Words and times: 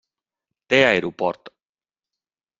Té 0.73 0.79
aeroport. 0.87 1.53